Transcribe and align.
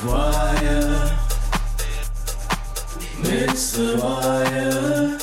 Fire, 0.00 1.18
Mix 3.22 3.72
the 3.72 3.98
Fire 3.98 5.18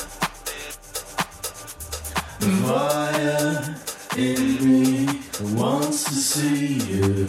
The 2.38 2.50
in 4.16 4.40
me 4.64 5.20
wants 5.56 6.04
to 6.04 6.14
see 6.14 6.74
you. 6.74 7.26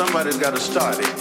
Somebody's 0.00 0.38
got 0.38 0.54
to 0.54 0.60
start 0.60 0.98
it. 0.98 1.19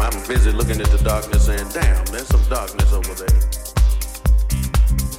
I'm 0.00 0.26
busy 0.28 0.52
looking 0.52 0.80
at 0.80 0.88
the 0.88 0.98
darkness 1.02 1.46
saying, 1.46 1.68
damn, 1.72 2.04
there's 2.06 2.28
some 2.28 2.42
darkness 2.48 2.92
over 2.92 3.14
there. 3.14 3.40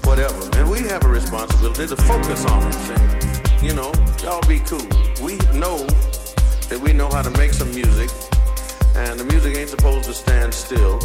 Whatever. 0.06 0.58
And 0.58 0.70
we 0.70 0.80
have 0.88 1.04
a 1.04 1.10
responsibility 1.10 1.88
to 1.88 1.96
focus 1.96 2.46
on 2.46 2.68
it. 2.68 2.74
Saying, 2.74 3.64
you 3.64 3.74
know, 3.74 3.92
y'all 4.24 4.42
be 4.48 4.60
cool. 4.60 4.88
We 5.22 5.38
know 5.58 5.86
that 6.70 6.80
we 6.82 6.94
know 6.94 7.10
how 7.10 7.22
to 7.22 7.32
make 7.32 7.54
some 7.54 7.72
music, 7.72 8.10
and 8.96 9.20
the 9.20 9.26
music 9.26 9.58
ain't 9.58 9.70
supposed 9.70 10.06
to 10.06 10.14
stand 10.14 10.54
still. 10.54 11.00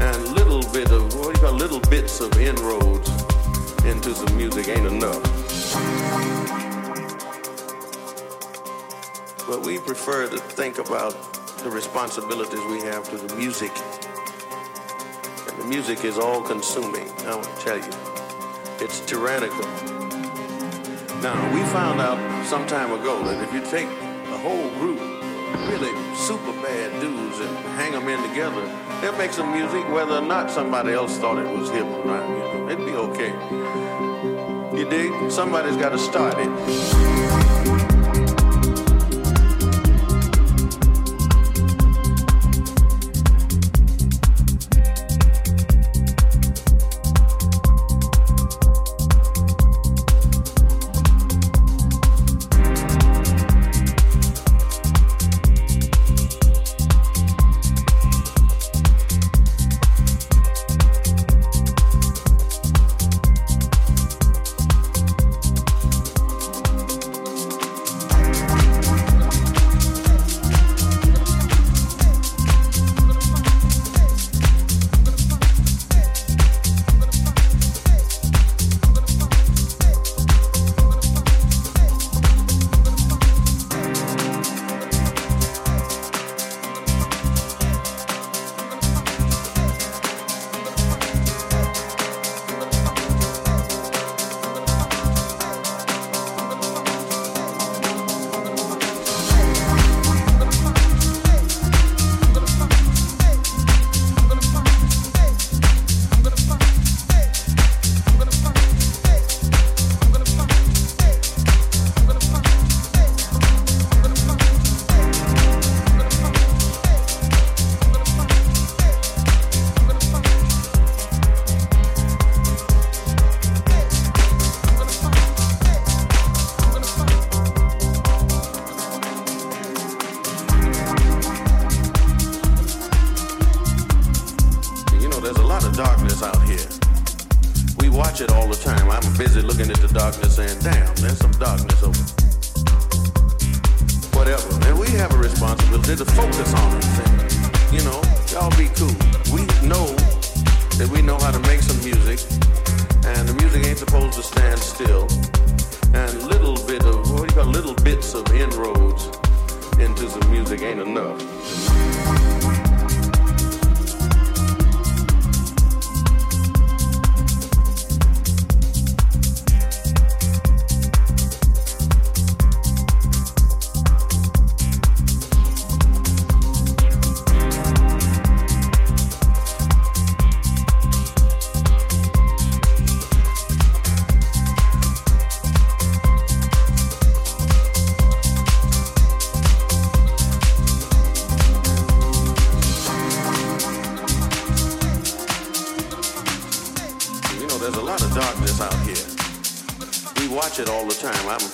And 0.00 0.28
little 0.34 0.62
bit 0.72 0.90
of, 0.90 1.14
what 1.16 1.34
do 1.34 1.40
you 1.40 1.46
call, 1.46 1.54
little 1.54 1.80
bits 1.90 2.20
of 2.20 2.36
inroads 2.38 3.10
into 3.84 4.14
some 4.14 4.36
music 4.36 4.68
ain't 4.68 4.86
enough. 4.86 5.22
But 9.46 9.66
we 9.66 9.78
prefer 9.78 10.28
to 10.28 10.38
think 10.38 10.78
about 10.78 11.41
the 11.62 11.70
responsibilities 11.70 12.60
we 12.70 12.80
have 12.80 13.08
to 13.08 13.16
the 13.16 13.36
music. 13.36 13.70
And 15.48 15.58
the 15.60 15.64
music 15.66 16.04
is 16.04 16.18
all 16.18 16.42
consuming, 16.42 17.08
I 17.26 17.36
want 17.36 17.44
to 17.44 17.64
tell 17.64 17.76
you. 17.78 17.92
It's 18.80 18.98
tyrannical. 19.06 19.64
Now, 21.22 21.38
we 21.54 21.60
found 21.70 22.00
out 22.00 22.18
some 22.46 22.66
time 22.66 22.90
ago 22.92 23.22
that 23.24 23.40
if 23.44 23.54
you 23.54 23.60
take 23.70 23.86
a 23.86 24.38
whole 24.38 24.70
group 24.70 24.98
really 25.68 25.92
super 26.16 26.52
bad 26.62 27.00
dudes 27.00 27.38
and 27.38 27.56
hang 27.76 27.92
them 27.92 28.08
in 28.08 28.20
together, 28.28 28.66
they'll 29.00 29.16
make 29.16 29.32
some 29.32 29.52
music 29.52 29.88
whether 29.90 30.14
or 30.14 30.20
not 30.20 30.50
somebody 30.50 30.92
else 30.92 31.16
thought 31.18 31.38
it 31.38 31.48
was 31.56 31.70
hip 31.70 31.84
or 31.84 32.04
not. 32.04 32.28
You 32.28 32.36
know, 32.38 32.68
it'd 32.70 32.84
be 32.84 32.92
okay. 32.92 33.32
You 34.76 34.88
dig? 34.90 35.30
Somebody's 35.30 35.76
got 35.76 35.90
to 35.90 35.98
start 35.98 36.34
it. 36.38 37.31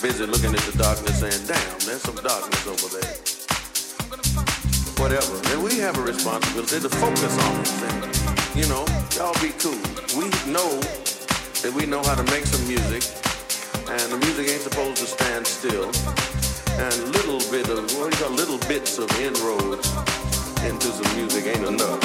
busy 0.09 0.25
looking 0.25 0.55
at 0.55 0.65
the 0.65 0.79
darkness 0.79 1.21
saying, 1.21 1.45
damn, 1.47 1.79
there's 1.85 2.01
some 2.01 2.17
darkness 2.25 2.65
over 2.65 2.89
there. 2.97 3.13
Whatever. 4.97 5.37
And 5.53 5.63
we 5.63 5.77
have 5.85 5.99
a 5.99 6.03
responsibility 6.03 6.81
to 6.81 6.89
focus 6.89 7.35
on 7.45 7.61
it. 7.61 7.69
And, 7.93 8.57
you 8.57 8.67
know, 8.73 8.89
y'all 9.17 9.37
be 9.45 9.53
cool. 9.61 9.77
We 10.17 10.33
know 10.49 10.81
that 11.61 11.73
we 11.77 11.85
know 11.85 12.03
how 12.03 12.15
to 12.15 12.25
make 12.33 12.47
some 12.47 12.65
music, 12.67 13.05
and 13.85 14.09
the 14.13 14.17
music 14.25 14.49
ain't 14.49 14.63
supposed 14.63 14.97
to 14.97 15.07
stand 15.07 15.47
still. 15.47 15.93
And 16.81 16.95
little 17.13 17.45
bit 17.53 17.69
of, 17.69 17.85
you 17.93 18.09
call 18.17 18.31
little 18.31 18.59
bits 18.65 18.97
of 18.97 19.13
inroads 19.21 19.93
into 20.65 20.89
some 20.89 21.11
music 21.17 21.45
ain't 21.53 21.69
enough. 21.69 22.01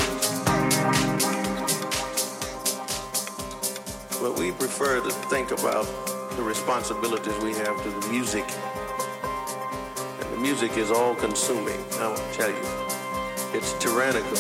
But 4.20 4.38
we 4.38 4.52
prefer 4.52 5.00
to 5.00 5.12
think 5.32 5.52
about 5.52 6.13
responsibilities 6.64 7.38
we 7.44 7.52
have 7.52 7.76
to 7.84 7.90
the 7.90 8.08
music. 8.08 8.46
And 10.22 10.32
the 10.32 10.38
music 10.38 10.78
is 10.78 10.92
all 10.92 11.14
consuming, 11.14 11.78
I'll 12.00 12.16
tell 12.32 12.50
you. 12.50 12.64
It's 13.52 13.74
tyrannical. 13.84 14.40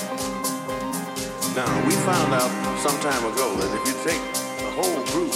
Now, 1.51 1.67
we 1.85 1.91
found 2.07 2.31
out 2.31 2.49
some 2.79 2.97
time 3.01 3.25
ago 3.27 3.57
that 3.59 3.69
if 3.75 3.83
you 3.89 3.95
take 4.07 4.23
a 4.63 4.71
whole 4.71 5.03
group, 5.11 5.35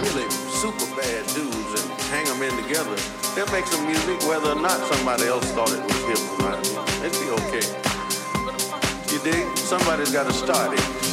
really 0.00 0.24
super 0.48 0.88
bad 0.96 1.26
dudes, 1.36 1.72
and 1.76 1.92
hang 2.08 2.24
them 2.24 2.40
in 2.42 2.56
together, 2.64 2.96
they'll 3.36 3.52
make 3.52 3.66
some 3.66 3.84
music 3.84 4.18
whether 4.26 4.48
or 4.48 4.60
not 4.62 4.80
somebody 4.94 5.24
else 5.24 5.44
thought 5.52 5.72
it 5.72 5.84
was 5.84 6.00
hip 6.08 6.22
or 6.32 6.48
not. 6.48 6.58
It'd 7.04 7.20
be 7.20 7.28
okay. 7.44 7.66
You 9.12 9.20
dig? 9.20 9.58
Somebody's 9.58 10.10
got 10.10 10.24
to 10.24 10.32
start 10.32 10.72
it. 10.72 11.03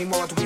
animal 0.00 0.39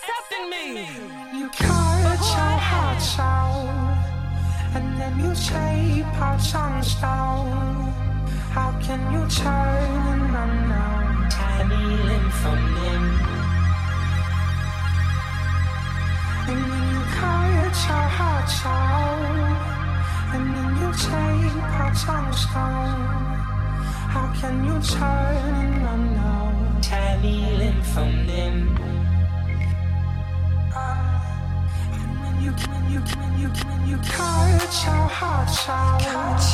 accepting 0.00 0.50
me. 0.50 0.88
You 1.38 1.48
cut 1.50 2.20
your 2.36 2.56
heart 2.70 3.04
out, 3.18 3.68
and 4.74 5.00
then 5.00 5.18
you 5.20 5.34
take 5.34 6.04
parts 6.18 6.54
on 6.54 6.82
stone. 6.82 7.92
How 8.56 8.72
can 8.80 9.00
you 9.12 9.22
turn 9.28 10.02
an 10.14 10.34
unknown 10.44 11.28
tiny 11.30 11.84
limb 12.08 12.30
from 12.40 12.60
limb? 12.76 13.08
And 16.50 16.60
then 16.70 16.84
you 16.92 17.02
cut 17.20 17.76
your 17.88 18.08
heart 18.18 18.52
out, 18.64 19.24
and 20.34 20.44
then 20.54 20.70
you 20.80 20.90
take 21.08 21.62
parts 21.76 22.08
on 22.08 22.32
stone. 22.32 23.02
How 24.14 24.32
can 24.40 24.64
you 24.64 24.76
turn 24.80 25.54
an 25.64 25.86
unknown 25.94 26.80
tiny 26.80 27.56
limb 27.58 27.82
from 27.82 28.26
limb? 28.26 28.99
You 32.42 32.52
when 32.52 32.84
you 32.90 33.00
when 33.00 33.32
you 33.38 33.48
when 33.48 33.80
you 33.86 33.98
cut 33.98 34.72
your 34.84 35.04
heart 35.18 35.68
out, 35.68 36.44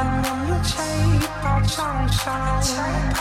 and 0.00 0.24
then 0.24 0.38
you 0.48 0.56
take 0.64 1.28
parts 1.40 1.78
on 1.78 2.08
stone. 2.08 3.14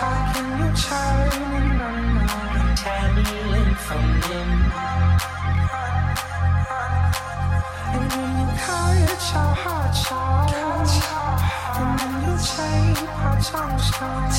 How 0.00 0.32
can 0.32 0.48
you 0.60 0.68
turn 0.80 1.42
an 1.56 1.80
unknown 1.86 2.76
tiny 2.76 3.26
limb 3.52 3.74
from? 3.84 4.06
And 7.92 8.04
when 8.12 8.30
you 8.40 8.48
cut 8.64 9.22
your 9.32 9.52
heart 9.62 9.98
out, 10.12 10.92
and 11.80 11.90
then 11.98 12.14
you 12.24 12.34
take 12.56 13.00
parts 13.20 13.48
on 13.54 13.72
stone. 13.78 14.30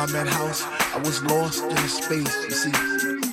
I 0.00 0.06
met 0.06 0.28
House, 0.28 0.64
I 0.94 0.98
was 1.04 1.22
lost 1.24 1.62
in 1.62 1.76
the 1.76 1.88
space. 1.88 2.44
You 2.44 2.50
see, 2.52 2.72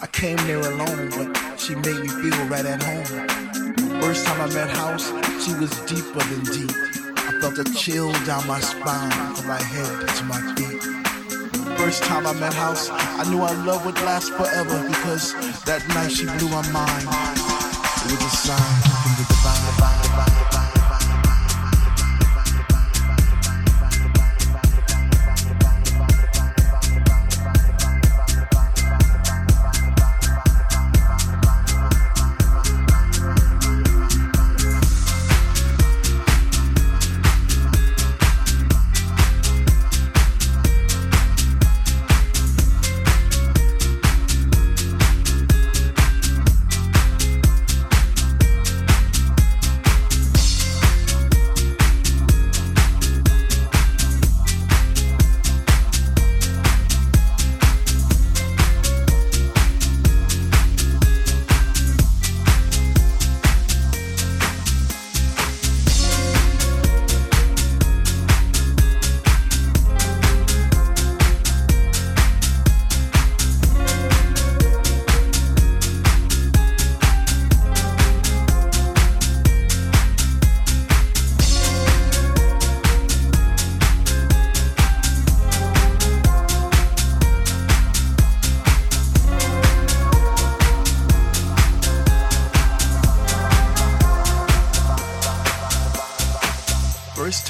I 0.02 0.08
came 0.12 0.36
there 0.48 0.60
alone, 0.60 1.08
but 1.16 1.58
she 1.58 1.76
made 1.76 2.02
me 2.04 2.10
feel 2.10 2.46
right 2.52 2.66
at 2.66 2.84
home. 2.84 4.02
First 4.02 4.26
time 4.26 4.42
I 4.42 4.54
met 4.54 4.70
House, 4.70 5.08
she 5.40 5.54
was 5.56 5.72
deeper 5.88 6.20
than 6.28 6.44
deep. 6.52 6.76
I 7.16 7.40
felt 7.40 7.58
a 7.58 7.64
chill 7.74 8.12
down 8.26 8.46
my 8.48 8.60
spine 8.60 9.12
from 9.36 9.48
my 9.48 9.62
head 9.64 10.08
to 10.18 10.24
my 10.26 10.42
feet. 10.56 10.84
First 11.80 12.04
time 12.04 12.28
I 12.28 12.34
met 12.34 12.54
House, 12.54 12.90
I 12.92 13.24
knew 13.30 13.40
our 13.40 13.56
love 13.66 13.86
would 13.86 13.96
last 14.02 14.34
forever 14.34 14.86
because 14.90 15.32
that 15.64 15.88
night 15.96 16.12
she 16.12 16.26
blew 16.26 16.50
my 16.50 16.68
mind. 16.76 17.08
It 17.08 18.12
was 18.12 18.28
a 18.28 18.36
sign 18.36 18.82
from 18.92 19.24
the 19.24 19.37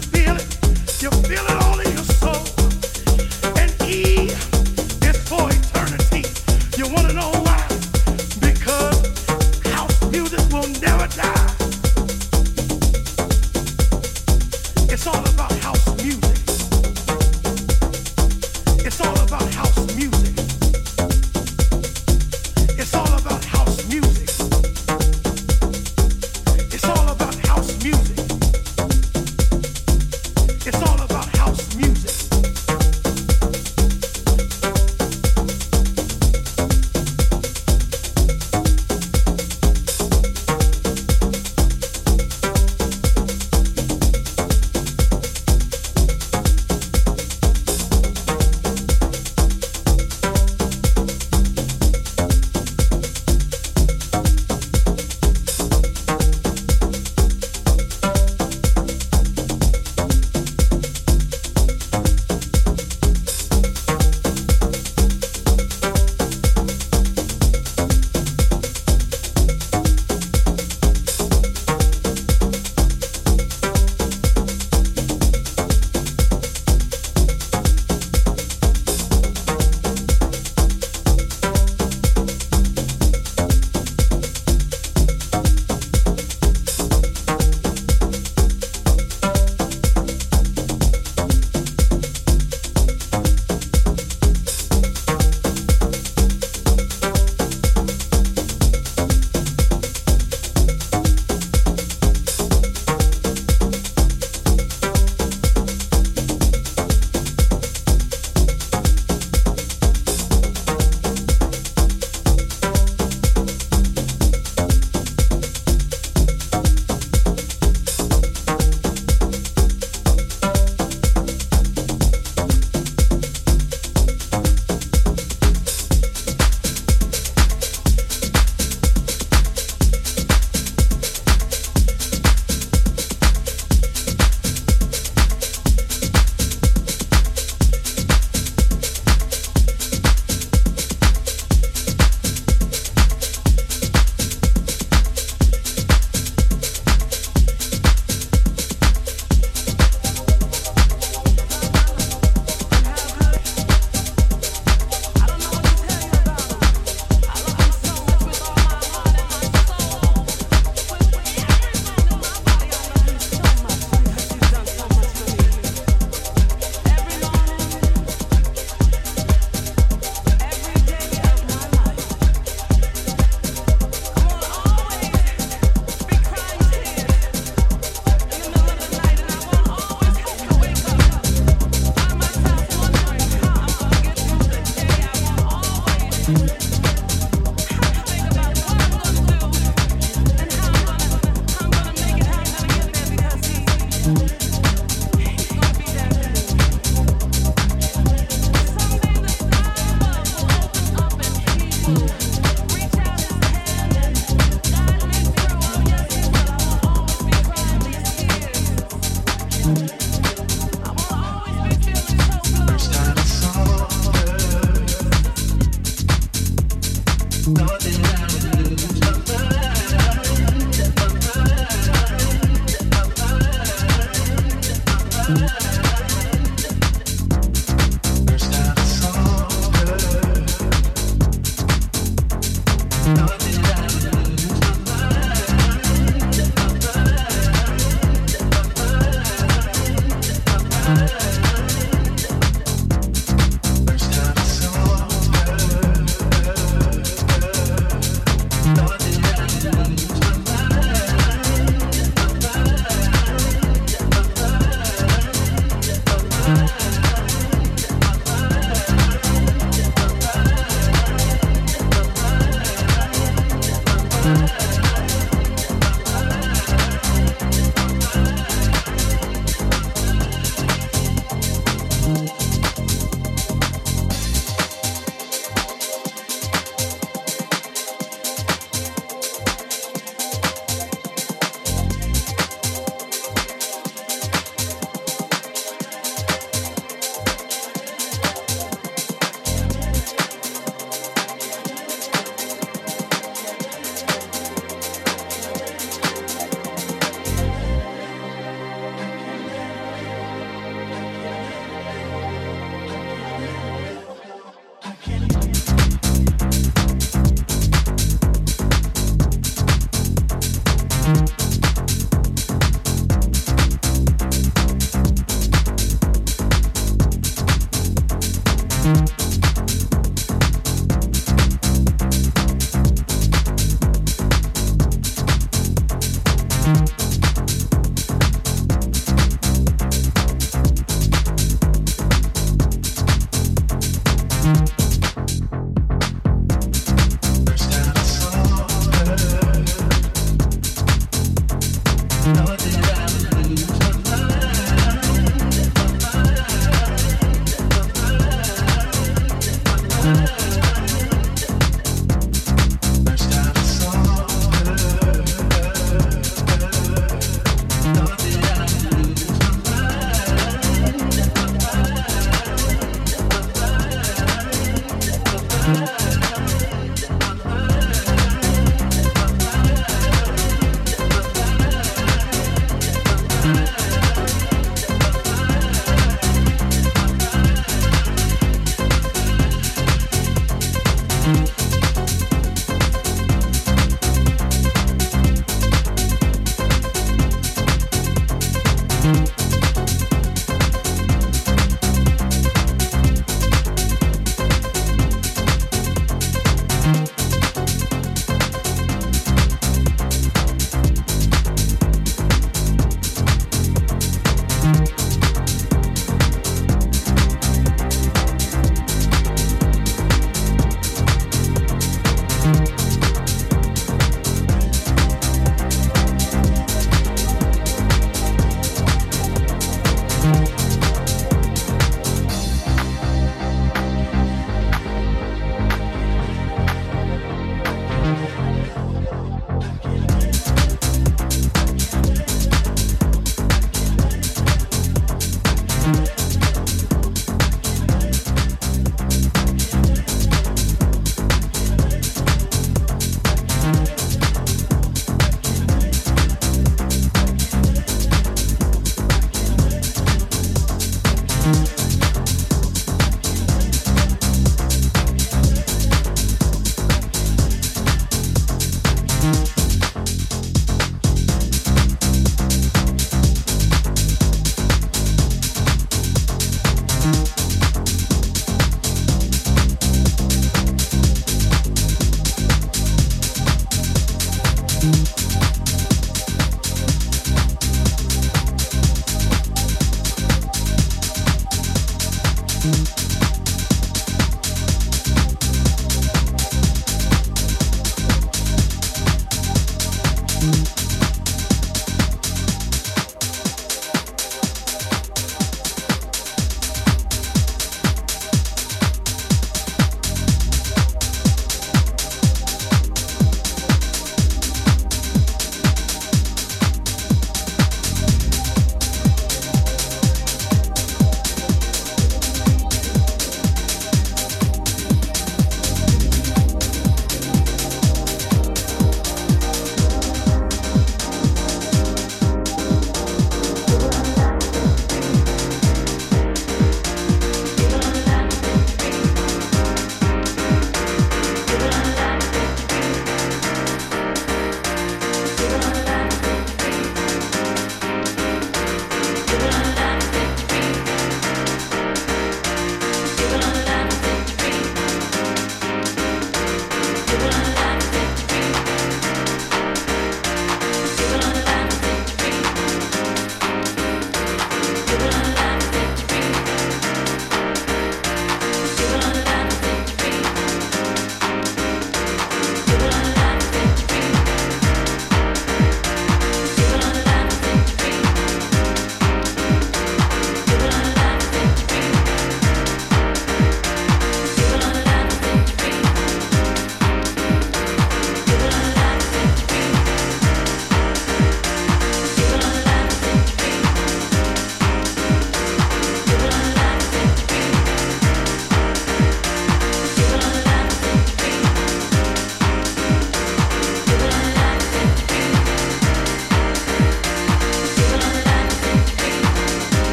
feel 0.00 0.36
it? 0.36 1.02
You 1.02 1.10
feel 1.10 1.46
it? 1.46 1.59